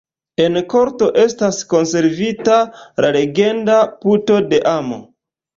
En 0.43 0.55
korto 0.71 1.09
estas 1.23 1.59
konservita 1.75 2.57
la 3.05 3.13
legenda 3.19 3.79
Puto 4.03 4.41
de 4.51 4.65
amo. 4.77 5.03